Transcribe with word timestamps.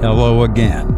hello 0.00 0.44
again. 0.44 0.94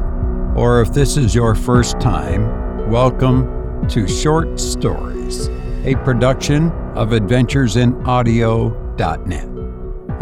Or 0.54 0.80
if 0.80 0.92
this 0.92 1.16
is 1.16 1.34
your 1.34 1.56
first 1.56 1.98
time, 1.98 2.88
welcome 2.88 3.88
to 3.88 4.06
Short 4.06 4.60
Stories, 4.60 5.48
a 5.84 5.96
production 6.04 6.70
of 6.94 7.08
AdventuresInAudio.net. 7.08 9.48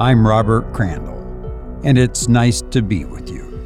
I'm 0.01 0.27
Robert 0.27 0.73
Crandall, 0.73 1.81
and 1.85 1.99
it's 1.99 2.27
nice 2.27 2.63
to 2.71 2.81
be 2.81 3.05
with 3.05 3.29
you, 3.29 3.63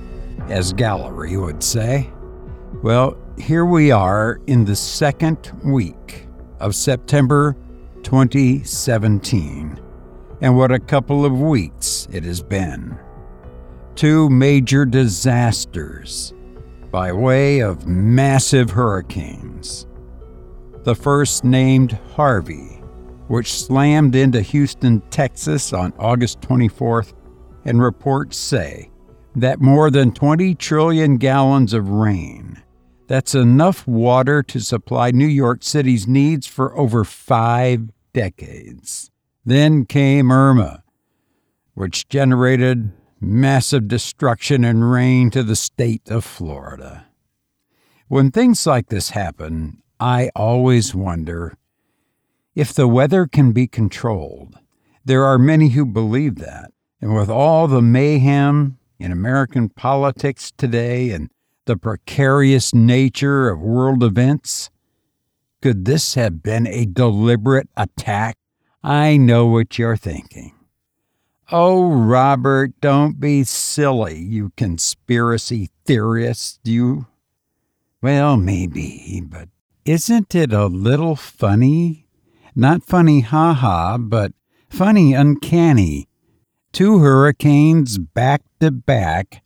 as 0.48 0.72
Gallery 0.72 1.36
would 1.36 1.62
say. 1.62 2.10
Well, 2.82 3.16
here 3.38 3.66
we 3.66 3.92
are 3.92 4.40
in 4.48 4.64
the 4.64 4.74
second 4.74 5.52
week 5.64 6.26
of 6.58 6.74
September 6.74 7.56
2017, 8.02 9.80
and 10.40 10.56
what 10.56 10.72
a 10.72 10.80
couple 10.80 11.24
of 11.24 11.40
weeks 11.40 12.08
it 12.10 12.24
has 12.24 12.42
been. 12.42 12.98
Two 13.96 14.28
major 14.28 14.84
disasters 14.84 16.34
by 16.90 17.12
way 17.12 17.60
of 17.60 17.86
massive 17.86 18.70
hurricanes. 18.70 19.86
The 20.82 20.96
first 20.96 21.44
named 21.44 21.98
Harvey, 22.14 22.82
which 23.28 23.52
slammed 23.52 24.16
into 24.16 24.40
Houston, 24.40 25.00
Texas 25.10 25.72
on 25.72 25.92
August 25.98 26.40
24th, 26.40 27.14
and 27.64 27.80
reports 27.80 28.36
say 28.36 28.90
that 29.36 29.60
more 29.60 29.90
than 29.90 30.12
20 30.12 30.56
trillion 30.56 31.16
gallons 31.16 31.72
of 31.72 31.88
rain, 31.88 32.62
that's 33.06 33.34
enough 33.36 33.86
water 33.86 34.42
to 34.42 34.58
supply 34.58 35.12
New 35.12 35.26
York 35.26 35.62
City's 35.62 36.08
needs 36.08 36.48
for 36.48 36.76
over 36.76 37.04
five 37.04 37.90
decades. 38.12 39.12
Then 39.44 39.84
came 39.84 40.32
Irma, 40.32 40.82
which 41.74 42.08
generated 42.08 42.92
massive 43.24 43.88
destruction 43.88 44.64
and 44.64 44.90
rain 44.90 45.30
to 45.30 45.42
the 45.42 45.56
state 45.56 46.08
of 46.08 46.24
Florida. 46.24 47.06
When 48.08 48.30
things 48.30 48.66
like 48.66 48.88
this 48.88 49.10
happen, 49.10 49.82
I 49.98 50.30
always 50.36 50.94
wonder 50.94 51.56
if 52.54 52.72
the 52.72 52.86
weather 52.86 53.26
can 53.26 53.52
be 53.52 53.66
controlled. 53.66 54.58
There 55.04 55.24
are 55.24 55.38
many 55.38 55.70
who 55.70 55.84
believe 55.86 56.36
that. 56.36 56.70
And 57.00 57.14
with 57.14 57.28
all 57.28 57.66
the 57.66 57.82
mayhem 57.82 58.78
in 58.98 59.12
American 59.12 59.68
politics 59.68 60.52
today 60.56 61.10
and 61.10 61.30
the 61.66 61.76
precarious 61.76 62.74
nature 62.74 63.48
of 63.48 63.60
world 63.60 64.02
events, 64.02 64.70
could 65.62 65.84
this 65.84 66.14
have 66.14 66.42
been 66.42 66.66
a 66.66 66.86
deliberate 66.86 67.68
attack? 67.76 68.36
I 68.82 69.16
know 69.16 69.46
what 69.46 69.78
you're 69.78 69.96
thinking. 69.96 70.52
Oh, 71.56 71.92
Robert, 71.92 72.72
don't 72.80 73.20
be 73.20 73.44
silly, 73.44 74.18
you 74.18 74.50
conspiracy 74.56 75.70
theorist, 75.86 76.58
you. 76.64 77.06
Well, 78.02 78.36
maybe, 78.36 79.22
but 79.24 79.50
isn't 79.84 80.34
it 80.34 80.52
a 80.52 80.66
little 80.66 81.14
funny? 81.14 82.08
Not 82.56 82.82
funny, 82.82 83.20
ha 83.20 83.54
ha, 83.54 83.98
but 83.98 84.32
funny, 84.68 85.14
uncanny. 85.14 86.08
Two 86.72 86.98
hurricanes 86.98 87.98
back 87.98 88.42
to 88.58 88.72
back 88.72 89.44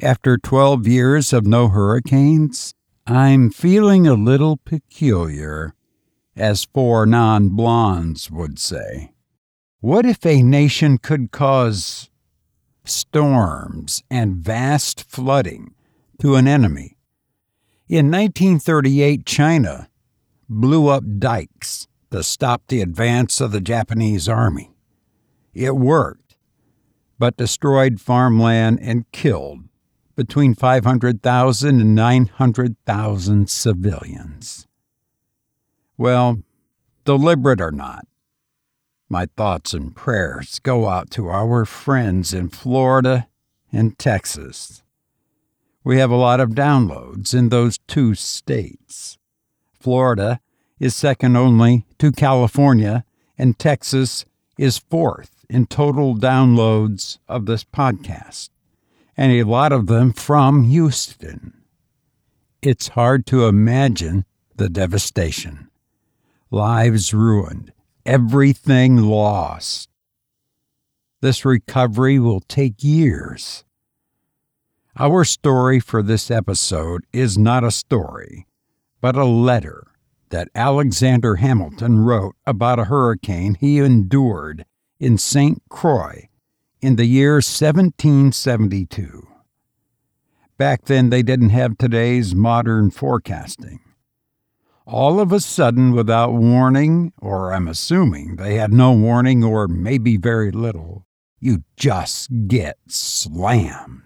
after 0.00 0.38
12 0.38 0.86
years 0.86 1.34
of 1.34 1.46
no 1.46 1.68
hurricanes? 1.68 2.72
I'm 3.06 3.50
feeling 3.50 4.06
a 4.06 4.14
little 4.14 4.56
peculiar, 4.56 5.74
as 6.34 6.64
four 6.64 7.04
non 7.04 7.50
blondes 7.50 8.30
would 8.30 8.58
say. 8.58 9.13
What 9.84 10.06
if 10.06 10.24
a 10.24 10.42
nation 10.42 10.96
could 10.96 11.30
cause 11.30 12.08
storms 12.86 14.02
and 14.10 14.36
vast 14.36 15.04
flooding 15.10 15.74
to 16.22 16.36
an 16.36 16.48
enemy? 16.48 16.96
In 17.86 18.10
1938, 18.10 19.26
China 19.26 19.90
blew 20.48 20.88
up 20.88 21.04
dikes 21.18 21.86
to 22.10 22.22
stop 22.22 22.62
the 22.68 22.80
advance 22.80 23.42
of 23.42 23.52
the 23.52 23.60
Japanese 23.60 24.26
army. 24.26 24.70
It 25.52 25.76
worked, 25.76 26.38
but 27.18 27.36
destroyed 27.36 28.00
farmland 28.00 28.78
and 28.80 29.04
killed 29.12 29.68
between 30.16 30.54
500,000 30.54 31.80
and 31.82 31.94
900,000 31.94 33.50
civilians. 33.50 34.66
Well, 35.98 36.38
deliberate 37.04 37.60
or 37.60 37.70
not, 37.70 38.06
my 39.14 39.26
thoughts 39.36 39.72
and 39.72 39.94
prayers 39.94 40.58
go 40.58 40.88
out 40.88 41.08
to 41.08 41.28
our 41.28 41.64
friends 41.64 42.34
in 42.34 42.48
Florida 42.48 43.28
and 43.70 43.96
Texas. 43.96 44.82
We 45.84 45.98
have 45.98 46.10
a 46.10 46.16
lot 46.16 46.40
of 46.40 46.50
downloads 46.50 47.32
in 47.32 47.48
those 47.48 47.78
two 47.86 48.16
states. 48.16 49.16
Florida 49.78 50.40
is 50.80 50.96
second 50.96 51.36
only 51.36 51.86
to 52.00 52.10
California, 52.10 53.04
and 53.38 53.56
Texas 53.56 54.24
is 54.58 54.78
fourth 54.78 55.44
in 55.48 55.66
total 55.66 56.16
downloads 56.16 57.18
of 57.28 57.46
this 57.46 57.62
podcast, 57.62 58.50
and 59.16 59.30
a 59.30 59.44
lot 59.44 59.70
of 59.70 59.86
them 59.86 60.12
from 60.12 60.64
Houston. 60.64 61.62
It's 62.62 62.88
hard 62.88 63.26
to 63.26 63.46
imagine 63.46 64.24
the 64.56 64.68
devastation. 64.68 65.70
Lives 66.50 67.14
ruined, 67.14 67.70
everything 68.06 68.96
lost. 68.96 69.88
This 71.20 71.44
recovery 71.44 72.18
will 72.18 72.40
take 72.40 72.84
years. 72.84 73.64
Our 74.98 75.24
story 75.24 75.80
for 75.80 76.02
this 76.02 76.30
episode 76.30 77.04
is 77.12 77.38
not 77.38 77.64
a 77.64 77.70
story, 77.70 78.46
but 79.00 79.16
a 79.16 79.24
letter 79.24 79.84
that 80.28 80.48
Alexander 80.54 81.36
Hamilton 81.36 82.00
wrote 82.00 82.36
about 82.46 82.78
a 82.78 82.84
hurricane 82.84 83.56
he 83.58 83.78
endured 83.78 84.64
in 85.00 85.18
St. 85.18 85.62
Croix 85.68 86.28
in 86.80 86.96
the 86.96 87.06
year 87.06 87.34
1772. 87.34 89.26
Back 90.56 90.84
then, 90.84 91.10
they 91.10 91.22
didn't 91.22 91.50
have 91.50 91.76
today's 91.78 92.34
modern 92.34 92.90
forecasting 92.90 93.80
all 94.86 95.20
of 95.20 95.32
a 95.32 95.40
sudden 95.40 95.92
without 95.92 96.32
warning, 96.32 97.12
or 97.20 97.52
I'm 97.52 97.68
assuming 97.68 98.36
they 98.36 98.56
had 98.56 98.72
no 98.72 98.92
warning 98.92 99.42
or 99.42 99.66
maybe 99.66 100.16
very 100.16 100.50
little, 100.50 101.06
you 101.40 101.64
just 101.76 102.48
get 102.48 102.76
slammed. 102.88 104.02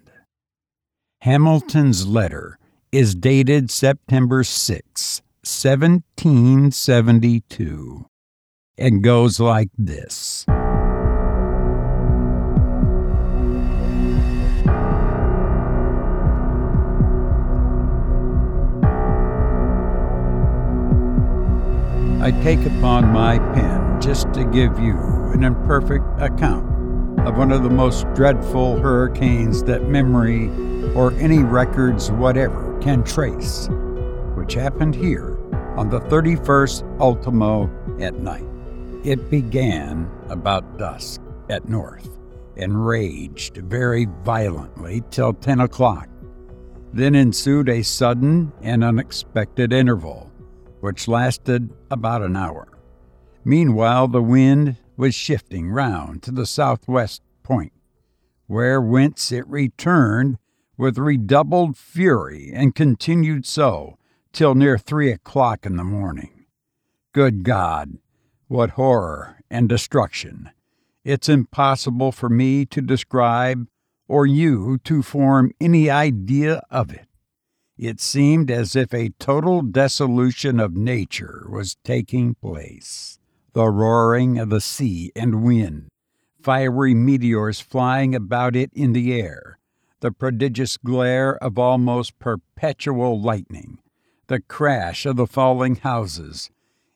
Hamilton's 1.23 2.07
letter 2.07 2.59
is 2.93 3.15
dated 3.15 3.71
September 3.71 4.45
6, 4.45 5.23
1772, 5.43 8.07
and 8.79 9.03
goes 9.03 9.41
like 9.41 9.71
this. 9.77 10.47
I 22.21 22.33
take 22.43 22.67
upon 22.67 23.13
my 23.13 23.39
pen 23.55 24.01
just 24.01 24.33
to 24.35 24.45
give 24.45 24.77
you 24.81 24.99
an 25.33 25.45
imperfect 25.45 26.05
account 26.21 26.67
of 27.21 27.37
one 27.37 27.53
of 27.53 27.63
the 27.63 27.71
most 27.71 28.13
dreadful 28.13 28.77
hurricanes 28.81 29.63
that 29.65 29.89
memory 29.89 30.49
or 30.97 31.13
any 31.13 31.45
records 31.45 32.11
whatever 32.11 32.77
can 32.81 33.05
trace, 33.05 33.69
which 34.35 34.55
happened 34.55 34.97
here 34.97 35.39
on 35.77 35.91
the 35.91 36.01
31st 36.01 37.01
ultimo 37.01 37.71
at 38.01 38.15
night. 38.15 38.45
It 39.05 39.31
began 39.31 40.11
about 40.29 40.77
dusk 40.77 41.21
at 41.49 41.69
north 41.69 42.19
and 42.57 42.85
raged 42.85 43.59
very 43.59 44.09
violently 44.25 45.05
till 45.13 45.35
10 45.35 45.61
o'clock. 45.61 46.09
Then 46.93 47.15
ensued 47.15 47.69
a 47.69 47.83
sudden 47.83 48.53
and 48.61 48.83
unexpected 48.83 49.73
interval 49.73 50.28
which 50.81 51.09
lasted 51.09 51.71
about 51.91 52.23
an 52.23 52.37
hour. 52.37 52.69
Meanwhile, 53.45 54.09
the 54.09 54.23
wind 54.23 54.77
was 54.97 55.15
shifting 55.15 55.71
round 55.71 56.23
to 56.25 56.31
the 56.31 56.47
southwest 56.47 57.23
point, 57.43 57.73
where 58.47 58.81
whence 58.81 59.33
it 59.33 59.47
returned 59.49 60.39
with 60.77 60.99
redoubled 60.99 61.77
fury 61.77 62.51
and 62.55 62.75
continued 62.75 63.47
so 63.47 63.99
till 64.33 64.55
near 64.55 64.79
three 64.79 65.11
o'clock 65.11 65.67
in 65.67 65.77
the 65.77 65.85
morning. 65.85 66.47
Good 67.13 67.43
God, 67.43 67.99
what 68.47 68.71
horror 68.71 69.39
and 69.51 69.69
destruction! 69.69 70.51
It's 71.05 71.29
impossible 71.29 72.13
for 72.13 72.29
me 72.29 72.67
to 72.67 72.81
describe 72.81 73.67
or 74.09 74.27
you 74.27 74.79
to 74.85 75.03
form 75.03 75.53
any 75.61 75.91
idea 75.91 76.63
of 76.71 76.93
it. 76.93 77.08
It 77.79 78.01
seemed 78.01 78.51
as 78.51 78.75
if 78.75 78.93
a 78.93 79.11
total 79.21 79.63
dissolution 79.63 80.59
of 80.59 80.77
nature 80.77 81.47
was 81.49 81.77
taking 81.85 82.35
place. 82.35 83.21
The 83.53 83.69
roaring 83.69 84.37
of 84.37 84.51
the 84.51 84.61
sea 84.61 85.13
and 85.15 85.45
wind, 85.45 85.89
fiery 86.43 86.93
meteors 86.93 87.61
flying 87.61 88.17
about 88.17 88.57
it 88.57 88.73
in 88.75 88.95
the 88.95 89.15
air, 89.15 89.61
the 90.01 90.11
prodigious 90.11 90.77
glare 90.77 91.37
of 91.37 91.57
almost 91.57 92.19
perpetual 92.19 93.21
lightning, 93.21 93.79
the 94.27 94.41
crash 94.41 95.07
of 95.07 95.15
the 95.15 95.29
falling 95.29 95.77
houses, 95.77 96.51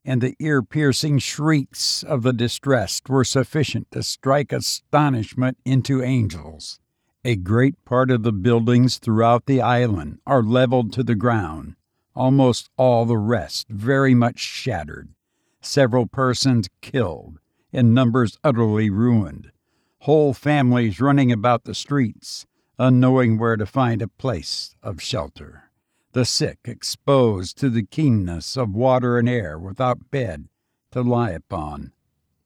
and 0.05 0.20
the 0.20 0.35
ear 0.40 0.64
piercing 0.64 1.20
shrieks 1.20 2.02
of 2.02 2.23
the 2.23 2.32
distressed 2.32 3.08
were 3.08 3.25
sufficient 3.25 3.88
to 3.93 4.02
strike 4.02 4.52
astonishment 4.52 5.58
into 5.64 6.02
angels. 6.02 6.81
A 7.24 7.36
great 7.36 7.84
part 7.84 8.10
of 8.10 8.24
the 8.24 8.32
buildings 8.32 8.98
throughout 8.98 9.46
the 9.46 9.60
island 9.60 10.19
are 10.26 10.42
leveled 10.42 10.92
to 10.94 11.04
the 11.04 11.14
ground, 11.14 11.76
almost 12.16 12.69
all 12.76 13.04
the 13.04 13.16
rest 13.16 13.69
very 13.69 14.12
much 14.12 14.40
shattered, 14.40 15.14
several 15.60 16.06
persons 16.06 16.69
killed, 16.80 17.38
and 17.72 17.94
numbers 17.94 18.38
utterly 18.42 18.90
ruined, 18.90 19.52
whole 20.00 20.34
families 20.34 21.00
running 21.00 21.30
about 21.30 21.62
the 21.62 21.76
streets, 21.76 22.44
unknowing 22.76 23.38
where 23.38 23.56
to 23.56 23.66
find 23.66 24.02
a 24.02 24.08
place 24.08 24.75
of 24.82 25.00
shelter. 25.00 25.70
The 26.10 26.25
sick 26.25 26.58
exposed 26.64 27.56
to 27.58 27.70
the 27.70 27.84
keenness 27.84 28.56
of 28.56 28.75
water 28.75 29.16
and 29.16 29.28
air 29.28 29.56
without 29.56 30.10
bed 30.10 30.48
to 30.90 31.02
lie 31.02 31.30
upon 31.30 31.92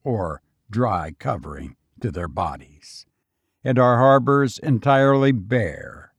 or 0.03 0.43
dry 0.69 1.15
covering 1.17 1.77
to 1.99 2.11
their 2.11 2.27
bodies, 2.27 3.07
and 3.67 3.77
our 3.77 3.97
harbors 3.97 4.57
entirely 4.59 5.31
bare. 5.31 6.13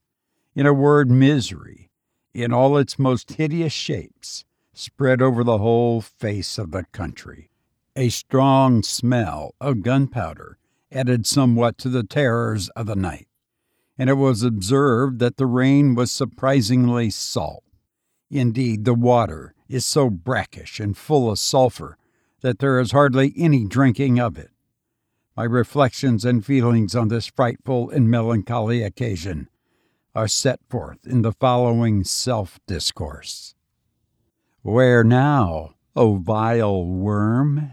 In 0.55 0.67
a 0.67 0.75
word, 0.75 1.11
misery, 1.11 1.91
in 2.35 2.53
all 2.53 2.77
its 2.77 2.99
most 2.99 3.33
hideous 3.33 3.73
shapes, 3.73 4.45
spread 4.75 5.23
over 5.23 5.43
the 5.43 5.59
whole 5.59 6.01
face 6.01 6.59
of 6.59 6.73
the 6.73 6.85
country. 6.93 7.51
A 7.97 8.11
strong 8.11 8.83
smell 8.83 9.55
of 9.61 9.83
gunpowder 9.83 10.59
added 10.93 11.27
somewhat 11.27 11.79
to 11.79 11.89
the 11.89 12.05
terrors 12.05 12.69
of 12.71 12.87
the 12.87 12.97
night 12.97 13.29
and 13.99 14.09
it 14.09 14.15
was 14.15 14.45
observed 14.45 15.19
that 15.19 15.37
the 15.37 15.47
rain 15.47 15.95
was 15.97 16.13
surprisingly 16.13 17.11
salt. 17.11 17.65
Indeed, 18.31 18.85
the 18.85 18.95
water 18.95 19.55
is 19.69 19.85
so 19.85 20.09
brackish 20.09 20.79
and 20.79 20.97
full 20.97 21.31
of 21.31 21.39
sulfur 21.39 21.99
that 22.41 22.61
there 22.61 22.79
is 22.79 22.93
hardly 22.93 23.35
any 23.37 23.65
drinking 23.65 24.21
of 24.21 24.39
it. 24.39 24.51
My 25.39 25.45
reflections 25.45 26.25
and 26.25 26.45
feelings 26.45 26.97
on 26.97 27.07
this 27.07 27.29
frightful 27.29 27.91
and 27.91 28.11
melancholy 28.11 28.83
occasion 28.83 29.49
are 30.13 30.27
set 30.27 30.59
forth 30.69 31.07
in 31.07 31.23
the 31.23 31.31
following 31.31 32.03
self 32.03 32.59
discourse. 32.67 33.55
Where 34.63 35.05
now, 35.05 35.75
O 35.95 36.17
vile 36.17 36.85
worm, 36.85 37.71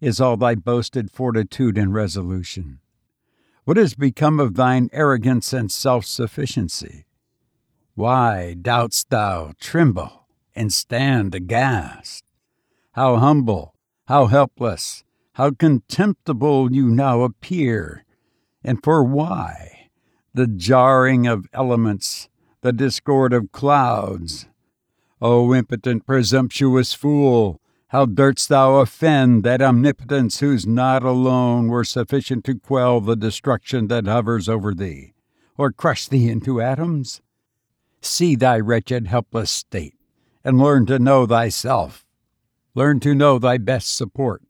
is 0.00 0.22
all 0.22 0.38
thy 0.38 0.54
boasted 0.54 1.10
fortitude 1.10 1.76
and 1.76 1.92
resolution? 1.92 2.80
What 3.64 3.76
has 3.76 3.92
become 3.92 4.40
of 4.40 4.54
thine 4.54 4.88
arrogance 4.90 5.52
and 5.52 5.70
self 5.70 6.06
sufficiency? 6.06 7.04
Why 7.94 8.56
doubt'st 8.58 9.10
thou 9.10 9.52
tremble 9.60 10.28
and 10.54 10.72
stand 10.72 11.34
aghast? 11.34 12.24
How 12.92 13.16
humble, 13.16 13.74
how 14.06 14.28
helpless, 14.28 15.04
how 15.34 15.50
contemptible 15.50 16.72
you 16.72 16.86
now 16.86 17.22
appear, 17.22 18.04
and 18.62 18.82
for 18.82 19.02
why? 19.02 19.88
The 20.34 20.46
jarring 20.46 21.26
of 21.26 21.46
elements, 21.52 22.28
the 22.60 22.72
discord 22.72 23.32
of 23.32 23.52
clouds. 23.52 24.46
O 25.20 25.54
impotent, 25.54 26.06
presumptuous 26.06 26.92
fool, 26.92 27.60
how 27.88 28.06
durst 28.06 28.48
thou 28.48 28.76
offend 28.76 29.42
that 29.44 29.62
omnipotence 29.62 30.40
whose 30.40 30.66
nod 30.66 31.02
alone 31.02 31.68
were 31.68 31.84
sufficient 31.84 32.44
to 32.44 32.58
quell 32.58 33.00
the 33.00 33.16
destruction 33.16 33.88
that 33.88 34.06
hovers 34.06 34.48
over 34.48 34.74
thee, 34.74 35.12
or 35.56 35.72
crush 35.72 36.08
thee 36.08 36.28
into 36.28 36.60
atoms? 36.60 37.22
See 38.00 38.34
thy 38.34 38.58
wretched, 38.58 39.06
helpless 39.06 39.50
state, 39.50 39.94
and 40.44 40.58
learn 40.58 40.86
to 40.86 40.98
know 40.98 41.26
thyself. 41.26 42.04
Learn 42.74 43.00
to 43.00 43.14
know 43.14 43.38
thy 43.38 43.58
best 43.58 43.94
support. 43.94 44.42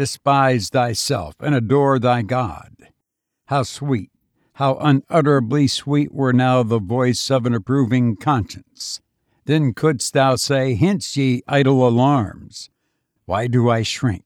Despise 0.00 0.70
thyself 0.70 1.34
and 1.40 1.54
adore 1.54 1.98
thy 1.98 2.22
God. 2.22 2.88
How 3.48 3.64
sweet, 3.64 4.10
how 4.54 4.76
unutterably 4.76 5.66
sweet 5.66 6.10
were 6.10 6.32
now 6.32 6.62
the 6.62 6.78
voice 6.78 7.30
of 7.30 7.44
an 7.44 7.52
approving 7.52 8.16
conscience 8.16 9.02
then 9.44 9.74
couldst 9.74 10.14
thou 10.14 10.36
say, 10.36 10.74
Hence, 10.74 11.18
ye 11.18 11.42
idle 11.46 11.86
alarms. 11.86 12.70
Why 13.26 13.46
do 13.46 13.68
I 13.68 13.82
shrink? 13.82 14.24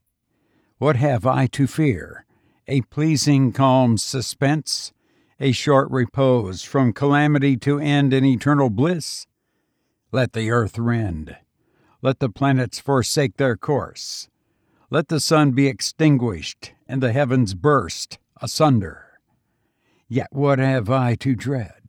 What 0.79 0.95
have 0.95 1.27
I 1.27 1.47
to 1.49 1.67
fear? 1.67 2.25
A 2.69 2.83
pleasing, 2.83 3.51
calm 3.51 3.99
suspense? 3.99 4.93
A 5.41 5.51
short 5.51 5.91
repose 5.91 6.63
from 6.63 6.93
calamity 6.93 7.57
to 7.57 7.81
end 7.81 8.13
in 8.13 8.25
eternal 8.25 8.71
bliss? 8.71 9.27
Let 10.13 10.35
the 10.35 10.53
earth 10.53 10.79
rend. 10.79 11.37
Let 12.01 12.21
the 12.21 12.29
planets 12.29 12.79
forsake 12.79 13.37
their 13.37 13.57
course. 13.57 14.29
Let 14.95 15.09
the 15.09 15.19
sun 15.19 15.51
be 15.51 15.67
extinguished 15.67 16.73
and 16.87 17.03
the 17.03 17.11
heavens 17.11 17.55
burst 17.55 18.21
asunder. 18.41 19.19
Yet 20.07 20.29
what 20.31 20.61
have 20.61 20.89
I 20.89 21.17
to 21.17 21.35
dread? 21.35 21.83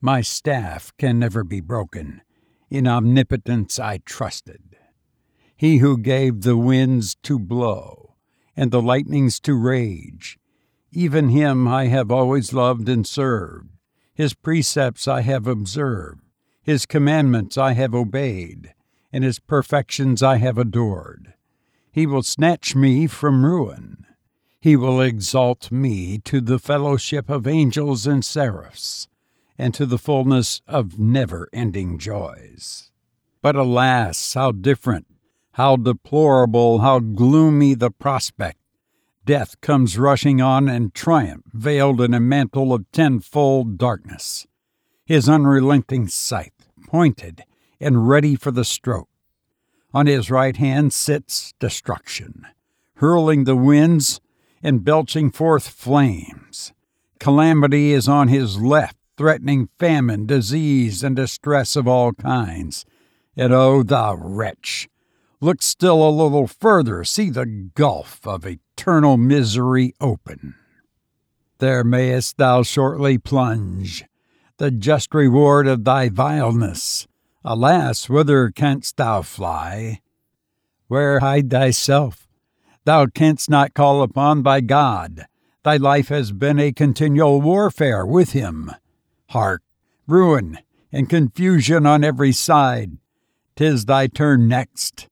My 0.00 0.20
staff 0.20 0.92
can 0.98 1.20
never 1.20 1.44
be 1.44 1.60
broken. 1.60 2.22
In 2.70 2.88
omnipotence 2.88 3.78
I 3.78 3.98
trusted. 3.98 4.76
He 5.54 5.78
who 5.78 5.96
gave 5.96 6.40
the 6.40 6.56
winds 6.56 7.14
to 7.22 7.38
blow 7.38 8.16
and 8.56 8.72
the 8.72 8.82
lightnings 8.82 9.38
to 9.38 9.54
rage, 9.54 10.40
even 10.90 11.28
him 11.28 11.68
I 11.68 11.86
have 11.86 12.10
always 12.10 12.52
loved 12.52 12.88
and 12.88 13.06
served. 13.06 13.68
His 14.12 14.34
precepts 14.34 15.06
I 15.06 15.20
have 15.20 15.46
observed, 15.46 16.22
his 16.64 16.84
commandments 16.84 17.56
I 17.56 17.74
have 17.74 17.94
obeyed, 17.94 18.74
and 19.12 19.22
his 19.22 19.38
perfections 19.38 20.20
I 20.20 20.38
have 20.38 20.58
adored. 20.58 21.34
He 21.92 22.06
will 22.06 22.22
snatch 22.22 22.74
me 22.74 23.06
from 23.06 23.44
ruin. 23.44 24.06
He 24.58 24.76
will 24.76 25.00
exalt 25.00 25.70
me 25.70 26.18
to 26.24 26.40
the 26.40 26.58
fellowship 26.58 27.28
of 27.28 27.46
angels 27.46 28.06
and 28.06 28.24
seraphs 28.24 29.08
and 29.58 29.74
to 29.74 29.84
the 29.84 29.98
fullness 29.98 30.62
of 30.66 30.98
never 30.98 31.50
ending 31.52 31.98
joys. 31.98 32.90
But 33.42 33.56
alas, 33.56 34.32
how 34.32 34.52
different, 34.52 35.06
how 35.52 35.76
deplorable, 35.76 36.78
how 36.78 36.98
gloomy 36.98 37.74
the 37.74 37.90
prospect! 37.90 38.58
Death 39.26 39.60
comes 39.60 39.98
rushing 39.98 40.40
on 40.40 40.68
in 40.68 40.92
triumph, 40.92 41.44
veiled 41.52 42.00
in 42.00 42.14
a 42.14 42.20
mantle 42.20 42.72
of 42.72 42.90
tenfold 42.90 43.76
darkness. 43.76 44.46
His 45.04 45.28
unrelenting 45.28 46.08
scythe 46.08 46.68
pointed 46.86 47.44
and 47.78 48.08
ready 48.08 48.34
for 48.34 48.50
the 48.50 48.64
stroke. 48.64 49.11
On 49.94 50.06
his 50.06 50.30
right 50.30 50.56
hand 50.56 50.92
sits 50.92 51.52
destruction, 51.58 52.46
hurling 52.96 53.44
the 53.44 53.56
winds 53.56 54.20
and 54.62 54.84
belching 54.84 55.30
forth 55.30 55.68
flames. 55.68 56.72
Calamity 57.18 57.92
is 57.92 58.08
on 58.08 58.28
his 58.28 58.58
left, 58.58 58.96
threatening 59.16 59.68
famine, 59.78 60.26
disease, 60.26 61.04
and 61.04 61.14
distress 61.14 61.76
of 61.76 61.86
all 61.86 62.12
kinds. 62.12 62.84
And 63.36 63.52
oh, 63.52 63.82
thou 63.82 64.14
wretch! 64.14 64.88
Look 65.40 65.60
still 65.60 66.08
a 66.08 66.10
little 66.10 66.46
further, 66.46 67.04
see 67.04 67.28
the 67.28 67.46
gulf 67.46 68.26
of 68.26 68.46
eternal 68.46 69.16
misery 69.16 69.92
open. 70.00 70.54
There 71.58 71.84
mayest 71.84 72.38
thou 72.38 72.62
shortly 72.62 73.18
plunge, 73.18 74.04
the 74.58 74.70
just 74.70 75.12
reward 75.12 75.66
of 75.66 75.84
thy 75.84 76.08
vileness. 76.08 77.06
Alas, 77.44 78.08
whither 78.08 78.50
canst 78.50 78.96
thou 78.96 79.20
fly? 79.20 80.00
Where 80.86 81.18
hide 81.18 81.50
thyself? 81.50 82.28
Thou 82.84 83.06
canst 83.06 83.50
not 83.50 83.74
call 83.74 84.02
upon 84.02 84.44
thy 84.44 84.60
God. 84.60 85.26
Thy 85.64 85.76
life 85.76 86.08
has 86.08 86.30
been 86.30 86.60
a 86.60 86.72
continual 86.72 87.40
warfare 87.40 88.06
with 88.06 88.30
him. 88.30 88.70
Hark, 89.30 89.62
ruin 90.06 90.58
and 90.92 91.08
confusion 91.08 91.84
on 91.84 92.04
every 92.04 92.30
side. 92.30 92.98
Tis 93.56 93.86
thy 93.86 94.06
turn 94.06 94.46
next. 94.46 95.08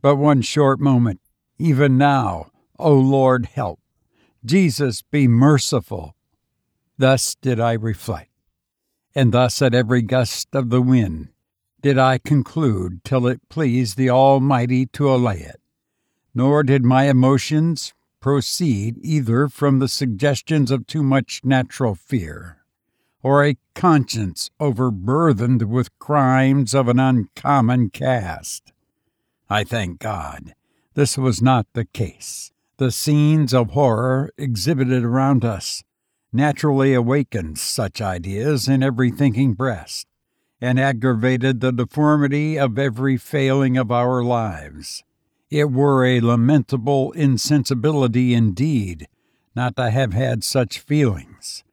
But 0.00 0.16
one 0.16 0.40
short 0.40 0.80
moment, 0.80 1.20
even 1.58 1.98
now, 1.98 2.50
O 2.78 2.94
Lord, 2.94 3.46
help. 3.46 3.80
Jesus, 4.44 5.02
be 5.02 5.28
merciful. 5.28 6.14
Thus 6.96 7.34
did 7.34 7.60
I 7.60 7.72
reflect, 7.72 8.30
and 9.14 9.32
thus 9.32 9.60
at 9.60 9.74
every 9.74 10.02
gust 10.02 10.54
of 10.54 10.70
the 10.70 10.82
wind 10.82 11.33
did 11.84 11.98
I 11.98 12.16
conclude 12.16 13.04
till 13.04 13.26
it 13.26 13.46
pleased 13.50 13.98
the 13.98 14.08
Almighty 14.08 14.86
to 14.86 15.12
allay 15.12 15.40
it. 15.40 15.60
Nor 16.34 16.62
did 16.62 16.82
my 16.82 17.10
emotions 17.10 17.92
proceed 18.20 18.96
either 19.02 19.48
from 19.48 19.80
the 19.80 19.88
suggestions 19.88 20.70
of 20.70 20.86
too 20.86 21.02
much 21.02 21.42
natural 21.44 21.94
fear 21.94 22.64
or 23.22 23.44
a 23.44 23.58
conscience 23.74 24.50
overburthened 24.58 25.64
with 25.68 25.98
crimes 25.98 26.72
of 26.72 26.88
an 26.88 26.98
uncommon 26.98 27.90
cast. 27.90 28.72
I 29.50 29.62
thank 29.62 29.98
God 29.98 30.54
this 30.94 31.18
was 31.18 31.42
not 31.42 31.66
the 31.74 31.84
case. 31.84 32.50
The 32.78 32.92
scenes 32.92 33.52
of 33.52 33.72
horror 33.72 34.32
exhibited 34.38 35.04
around 35.04 35.44
us 35.44 35.84
naturally 36.32 36.94
awakened 36.94 37.58
such 37.58 38.00
ideas 38.00 38.68
in 38.68 38.82
every 38.82 39.10
thinking 39.10 39.52
breast, 39.52 40.06
and 40.64 40.80
aggravated 40.80 41.60
the 41.60 41.72
deformity 41.72 42.58
of 42.58 42.78
every 42.78 43.18
failing 43.18 43.76
of 43.76 43.92
our 43.92 44.24
lives. 44.24 45.04
It 45.50 45.70
were 45.70 46.06
a 46.06 46.22
lamentable 46.22 47.12
insensibility 47.12 48.32
indeed 48.32 49.06
not 49.54 49.76
to 49.76 49.90
have 49.90 50.14
had 50.14 50.42
such 50.42 50.78
feelings, 50.78 51.64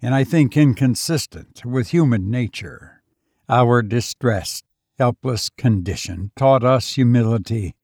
and 0.00 0.14
I 0.14 0.24
think 0.24 0.56
inconsistent 0.56 1.64
with 1.64 1.90
human 1.90 2.30
nature. 2.30 3.02
Our 3.50 3.82
distressed, 3.82 4.64
helpless 4.98 5.50
condition 5.50 6.32
taught 6.34 6.64
us 6.64 6.94
humility 6.94 7.74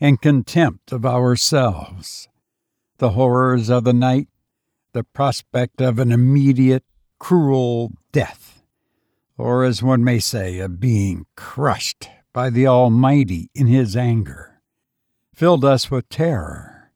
and 0.00 0.20
contempt 0.20 0.90
of 0.90 1.06
ourselves. 1.06 2.28
The 2.98 3.10
horrors 3.10 3.70
of 3.70 3.84
the 3.84 3.92
night, 3.92 4.26
the 4.92 5.04
prospect 5.04 5.80
of 5.80 6.00
an 6.00 6.10
immediate, 6.10 6.84
cruel 7.20 7.92
death, 8.10 8.59
or 9.40 9.64
as 9.64 9.82
one 9.82 10.04
may 10.04 10.18
say, 10.18 10.58
of 10.58 10.78
being 10.78 11.26
crushed 11.36 12.08
by 12.32 12.50
the 12.50 12.66
Almighty 12.66 13.50
in 13.54 13.66
His 13.66 13.96
anger 13.96 14.50
filled 15.40 15.64
us 15.64 15.90
with 15.90 16.06
terror, 16.10 16.92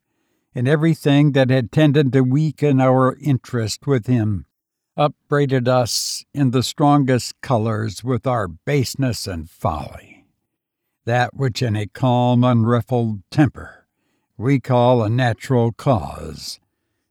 and 0.55 0.69
everything 0.69 1.33
that 1.33 1.49
had 1.49 1.73
tended 1.73 2.13
to 2.13 2.21
weaken 2.21 2.79
our 2.79 3.17
interest 3.23 3.87
with 3.87 4.07
him 4.07 4.45
upbraided 4.99 5.67
us 5.67 6.27
in 6.35 6.51
the 6.51 6.63
strongest 6.63 7.41
colors 7.41 8.05
with 8.05 8.27
our 8.27 8.47
baseness 8.47 9.27
and 9.27 9.49
folly. 9.49 10.27
That 11.07 11.35
which 11.35 11.63
in 11.63 11.75
a 11.75 11.87
calm, 11.87 12.45
unruffled 12.45 13.23
temper 13.31 13.87
we 14.37 14.61
call 14.61 15.03
a 15.03 15.09
natural 15.09 15.73
cause 15.73 16.61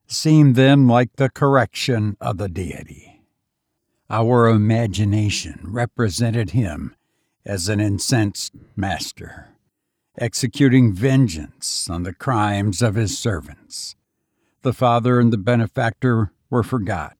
seemed 0.05 0.55
then 0.55 0.87
like 0.87 1.15
the 1.15 1.29
correction 1.29 2.15
of 2.21 2.37
the 2.37 2.47
deity. 2.47 3.12
Our 4.09 4.47
imagination 4.47 5.59
represented 5.63 6.51
him 6.51 6.95
as 7.45 7.67
an 7.69 7.79
incensed 7.79 8.53
master 8.75 9.53
executing 10.17 10.93
vengeance 10.93 11.89
on 11.89 12.03
the 12.03 12.13
crimes 12.13 12.81
of 12.81 12.95
his 12.95 13.17
servants. 13.17 13.95
The 14.61 14.73
Father 14.73 15.19
and 15.19 15.33
the 15.33 15.37
benefactor 15.37 16.31
were 16.49 16.63
forgot, 16.63 17.17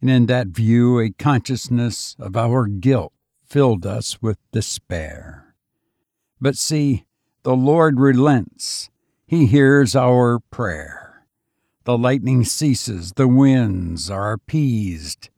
and 0.00 0.10
in 0.10 0.26
that 0.26 0.48
view 0.48 0.98
a 0.98 1.10
consciousness 1.10 2.16
of 2.18 2.36
our 2.36 2.66
guilt 2.66 3.12
filled 3.46 3.86
us 3.86 4.20
with 4.20 4.38
despair. 4.52 5.54
But 6.40 6.56
see, 6.56 7.04
the 7.42 7.56
Lord 7.56 8.00
relents. 8.00 8.90
He 9.26 9.46
hears 9.46 9.94
our 9.96 10.40
prayer. 10.50 11.26
The 11.84 11.96
lightning 11.96 12.44
ceases, 12.44 13.12
the 13.12 13.28
winds 13.28 14.10
are 14.10 14.32
appeased, 14.32 15.30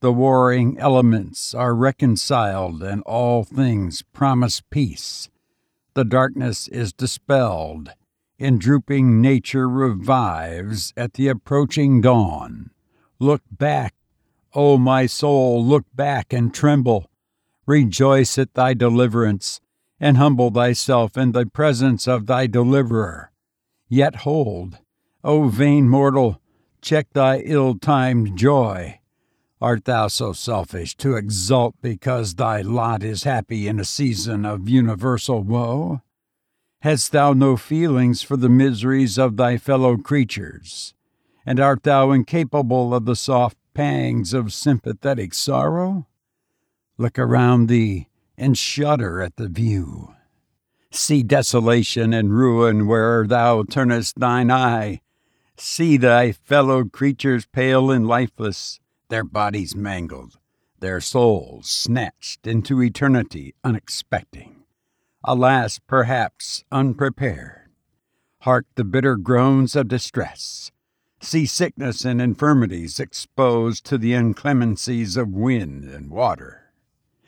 the 0.00 0.12
warring 0.12 0.78
elements 0.78 1.54
are 1.54 1.74
reconciled, 1.74 2.82
and 2.82 3.02
all 3.02 3.44
things 3.44 4.02
promise 4.12 4.60
peace 4.70 5.28
the 5.94 6.04
darkness 6.04 6.68
is 6.68 6.92
dispelled, 6.92 7.90
and 8.38 8.60
drooping 8.60 9.20
nature 9.20 9.68
revives 9.68 10.92
at 10.96 11.14
the 11.14 11.28
approaching 11.28 12.00
dawn. 12.00 12.70
Look 13.18 13.42
back, 13.50 13.94
O 14.54 14.78
my 14.78 15.06
soul, 15.06 15.64
look 15.64 15.84
back 15.94 16.32
and 16.32 16.54
tremble. 16.54 17.10
Rejoice 17.66 18.38
at 18.38 18.54
thy 18.54 18.74
deliverance, 18.74 19.60
and 19.98 20.16
humble 20.16 20.50
thyself 20.50 21.16
in 21.16 21.32
the 21.32 21.46
presence 21.46 22.06
of 22.06 22.26
thy 22.26 22.46
deliverer. 22.46 23.32
Yet 23.88 24.16
hold, 24.16 24.78
O 25.24 25.48
vain 25.48 25.88
mortal, 25.88 26.40
check 26.80 27.08
thy 27.12 27.40
ill 27.40 27.74
timed 27.74 28.38
joy 28.38 28.99
Art 29.62 29.84
thou 29.84 30.08
so 30.08 30.32
selfish 30.32 30.96
to 30.96 31.16
exult 31.16 31.74
because 31.82 32.34
thy 32.34 32.62
lot 32.62 33.02
is 33.02 33.24
happy 33.24 33.68
in 33.68 33.78
a 33.78 33.84
season 33.84 34.46
of 34.46 34.70
universal 34.70 35.42
woe? 35.42 36.00
Hast 36.80 37.12
thou 37.12 37.34
no 37.34 37.58
feelings 37.58 38.22
for 38.22 38.38
the 38.38 38.48
miseries 38.48 39.18
of 39.18 39.36
thy 39.36 39.58
fellow 39.58 39.98
creatures? 39.98 40.94
And 41.44 41.60
art 41.60 41.82
thou 41.82 42.10
incapable 42.10 42.94
of 42.94 43.04
the 43.04 43.16
soft 43.16 43.58
pangs 43.74 44.32
of 44.32 44.54
sympathetic 44.54 45.34
sorrow? 45.34 46.06
Look 46.96 47.18
around 47.18 47.68
thee 47.68 48.08
and 48.38 48.56
shudder 48.56 49.20
at 49.20 49.36
the 49.36 49.48
view. 49.48 50.14
See 50.90 51.22
desolation 51.22 52.14
and 52.14 52.32
ruin 52.32 52.86
where 52.86 53.26
thou 53.26 53.64
turnest 53.64 54.18
thine 54.18 54.50
eye. 54.50 55.02
See 55.58 55.98
thy 55.98 56.32
fellow 56.32 56.84
creatures 56.84 57.44
pale 57.44 57.90
and 57.90 58.08
lifeless 58.08 58.80
their 59.10 59.24
bodies 59.24 59.76
mangled, 59.76 60.38
their 60.78 61.00
souls 61.00 61.68
snatched 61.68 62.46
into 62.46 62.82
eternity 62.82 63.54
unexpecting. 63.62 64.62
Alas, 65.22 65.78
perhaps 65.86 66.64
unprepared. 66.72 67.68
Hark 68.40 68.64
the 68.76 68.84
bitter 68.84 69.16
groans 69.16 69.76
of 69.76 69.88
distress. 69.88 70.70
See 71.20 71.44
sickness 71.44 72.06
and 72.06 72.22
infirmities 72.22 72.98
exposed 72.98 73.84
to 73.84 73.98
the 73.98 74.14
inclemencies 74.14 75.18
of 75.18 75.28
wind 75.28 75.84
and 75.84 76.10
water. 76.10 76.72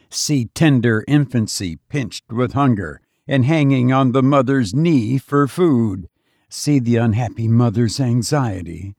See 0.08 0.46
tender 0.54 1.04
infancy 1.06 1.76
pinched 1.90 2.32
with 2.32 2.54
hunger 2.54 3.02
and 3.28 3.44
hanging 3.44 3.92
on 3.92 4.12
the 4.12 4.22
mother's 4.22 4.74
knee 4.74 5.18
for 5.18 5.46
food. 5.46 6.08
See 6.48 6.78
the 6.78 6.96
unhappy 6.96 7.48
mother's 7.48 8.00
anxiety. 8.00 8.94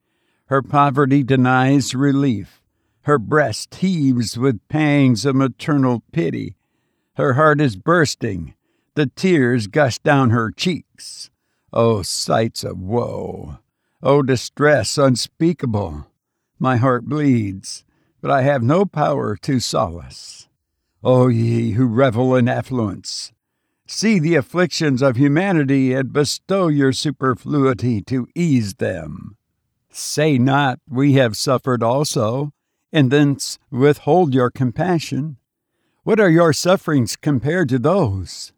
Her 0.45 0.61
poverty 0.61 1.23
denies 1.23 1.95
relief. 1.95 2.62
Her 3.03 3.19
breast 3.19 3.75
heaves 3.75 4.37
with 4.37 4.65
pangs 4.69 5.25
of 5.25 5.35
maternal 5.35 6.03
pity. 6.13 6.55
Her 7.15 7.33
heart 7.33 7.59
is 7.59 7.75
bursting. 7.75 8.53
The 8.95 9.07
tears 9.07 9.67
gush 9.67 9.99
down 9.99 10.29
her 10.29 10.51
cheeks. 10.51 11.29
Oh, 11.73 12.01
sights 12.01 12.63
of 12.63 12.79
woe! 12.79 13.57
Oh, 14.01 14.21
distress 14.21 14.97
unspeakable! 14.97 16.07
My 16.59 16.77
heart 16.77 17.05
bleeds, 17.05 17.83
but 18.21 18.31
I 18.31 18.43
have 18.43 18.63
no 18.63 18.85
power 18.85 19.35
to 19.37 19.59
solace. 19.59 20.47
O 21.03 21.23
oh, 21.23 21.27
ye 21.27 21.71
who 21.71 21.85
revel 21.87 22.35
in 22.35 22.47
affluence, 22.47 23.33
see 23.85 24.17
the 24.17 24.35
afflictions 24.35 25.01
of 25.01 25.17
humanity 25.17 25.93
and 25.93 26.13
bestow 26.13 26.69
your 26.69 26.93
superfluity 26.93 28.01
to 28.03 28.27
ease 28.33 28.75
them. 28.75 29.35
Say 29.89 30.37
not, 30.37 30.79
We 30.87 31.13
have 31.13 31.35
suffered 31.35 31.83
also 31.83 32.52
and 32.93 33.09
thence 33.09 33.57
withhold 33.71 34.33
your 34.33 34.51
compassion. 34.51 35.37
What 36.03 36.19
are 36.19 36.29
your 36.29 36.53
sufferings 36.53 37.15
compared 37.15 37.67
to 37.69 37.79
those? 37.79 38.53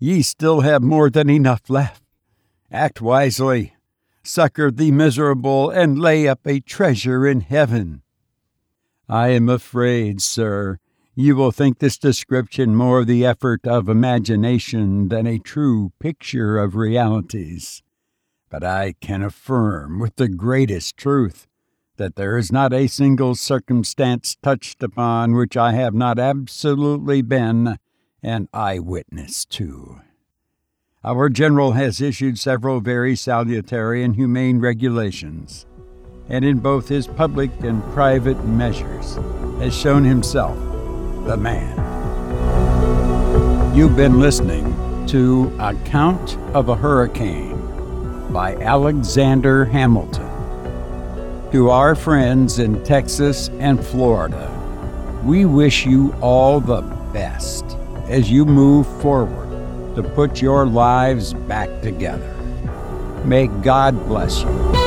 Ye 0.00 0.22
still 0.22 0.62
have 0.62 0.82
more 0.82 1.08
than 1.08 1.30
enough 1.30 1.70
left. 1.70 2.02
Act 2.72 3.00
wisely, 3.00 3.76
succor 4.24 4.70
the 4.70 4.90
miserable, 4.90 5.70
and 5.70 5.98
lay 5.98 6.26
up 6.26 6.40
a 6.44 6.58
treasure 6.58 7.24
in 7.26 7.42
heaven. 7.42 8.02
I 9.08 9.28
am 9.28 9.48
afraid, 9.48 10.20
sir, 10.20 10.78
you 11.14 11.36
will 11.36 11.52
think 11.52 11.78
this 11.78 11.98
description 11.98 12.74
more 12.74 13.04
the 13.04 13.24
effort 13.24 13.66
of 13.66 13.88
imagination 13.88 15.08
than 15.08 15.26
a 15.26 15.38
true 15.38 15.92
picture 16.00 16.58
of 16.58 16.74
realities. 16.74 17.82
But 18.50 18.64
I 18.64 18.94
can 19.00 19.22
affirm 19.22 20.00
with 20.00 20.16
the 20.16 20.28
greatest 20.28 20.96
truth 20.96 21.46
that 22.02 22.16
there 22.16 22.36
is 22.36 22.50
not 22.50 22.72
a 22.72 22.88
single 22.88 23.32
circumstance 23.36 24.36
touched 24.42 24.82
upon 24.82 25.34
which 25.34 25.56
I 25.56 25.70
have 25.74 25.94
not 25.94 26.18
absolutely 26.18 27.22
been 27.22 27.78
an 28.24 28.48
eyewitness 28.52 29.44
to. 29.44 30.00
Our 31.04 31.28
general 31.28 31.72
has 31.72 32.00
issued 32.00 32.40
several 32.40 32.80
very 32.80 33.14
salutary 33.14 34.02
and 34.02 34.16
humane 34.16 34.58
regulations, 34.58 35.64
and 36.28 36.44
in 36.44 36.58
both 36.58 36.88
his 36.88 37.06
public 37.06 37.52
and 37.60 37.84
private 37.92 38.44
measures 38.46 39.14
has 39.60 39.72
shown 39.72 40.02
himself 40.02 40.58
the 41.24 41.36
man. 41.36 41.78
You've 43.76 43.94
been 43.94 44.18
listening 44.18 45.06
to 45.06 45.56
Account 45.60 46.36
of 46.52 46.68
a 46.68 46.74
Hurricane 46.74 47.60
by 48.32 48.56
Alexander 48.56 49.66
Hamilton. 49.66 50.31
To 51.52 51.68
our 51.68 51.94
friends 51.94 52.58
in 52.60 52.82
Texas 52.82 53.50
and 53.58 53.84
Florida, 53.84 54.50
we 55.22 55.44
wish 55.44 55.84
you 55.84 56.14
all 56.22 56.60
the 56.60 56.80
best 57.12 57.76
as 58.08 58.30
you 58.30 58.46
move 58.46 58.86
forward 59.02 59.94
to 59.94 60.02
put 60.02 60.40
your 60.40 60.64
lives 60.64 61.34
back 61.34 61.68
together. 61.82 62.32
May 63.26 63.48
God 63.48 63.94
bless 64.06 64.40
you. 64.40 64.81